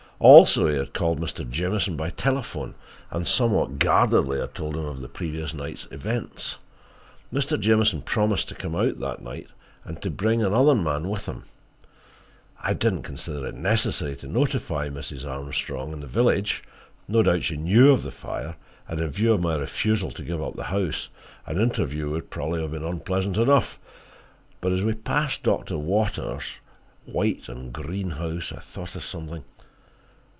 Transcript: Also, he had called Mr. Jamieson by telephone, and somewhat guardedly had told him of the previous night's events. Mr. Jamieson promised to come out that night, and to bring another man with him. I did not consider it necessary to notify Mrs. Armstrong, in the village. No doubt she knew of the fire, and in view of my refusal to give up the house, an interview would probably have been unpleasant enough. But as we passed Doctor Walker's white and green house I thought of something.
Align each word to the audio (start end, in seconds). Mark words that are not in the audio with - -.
Also, 0.23 0.67
he 0.67 0.77
had 0.77 0.93
called 0.93 1.19
Mr. 1.19 1.49
Jamieson 1.49 1.97
by 1.97 2.11
telephone, 2.11 2.75
and 3.09 3.27
somewhat 3.27 3.79
guardedly 3.79 4.39
had 4.39 4.53
told 4.53 4.75
him 4.75 4.85
of 4.85 5.01
the 5.01 5.09
previous 5.09 5.51
night's 5.51 5.87
events. 5.89 6.59
Mr. 7.33 7.59
Jamieson 7.59 8.03
promised 8.03 8.47
to 8.47 8.53
come 8.53 8.75
out 8.75 8.99
that 8.99 9.23
night, 9.23 9.47
and 9.83 9.99
to 10.03 10.11
bring 10.11 10.43
another 10.43 10.75
man 10.75 11.09
with 11.09 11.25
him. 11.25 11.45
I 12.61 12.75
did 12.75 12.93
not 12.93 13.03
consider 13.03 13.47
it 13.47 13.55
necessary 13.55 14.15
to 14.17 14.27
notify 14.27 14.89
Mrs. 14.89 15.27
Armstrong, 15.27 15.91
in 15.91 16.01
the 16.01 16.05
village. 16.05 16.61
No 17.07 17.23
doubt 17.23 17.41
she 17.41 17.57
knew 17.57 17.91
of 17.91 18.03
the 18.03 18.11
fire, 18.11 18.57
and 18.87 18.99
in 18.99 19.09
view 19.09 19.33
of 19.33 19.41
my 19.41 19.55
refusal 19.55 20.11
to 20.11 20.23
give 20.23 20.39
up 20.39 20.55
the 20.55 20.65
house, 20.65 21.09
an 21.47 21.59
interview 21.59 22.11
would 22.11 22.29
probably 22.29 22.61
have 22.61 22.73
been 22.73 22.85
unpleasant 22.85 23.37
enough. 23.37 23.79
But 24.61 24.71
as 24.71 24.83
we 24.83 24.93
passed 24.93 25.41
Doctor 25.41 25.79
Walker's 25.79 26.59
white 27.05 27.49
and 27.49 27.73
green 27.73 28.11
house 28.11 28.51
I 28.51 28.59
thought 28.59 28.95
of 28.95 29.03
something. 29.03 29.43